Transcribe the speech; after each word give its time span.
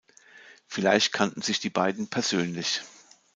Vielleicht 0.65 1.13
kannten 1.13 1.43
sich 1.43 1.59
die 1.59 1.69
beiden 1.69 2.09
persönlich. 2.09 2.81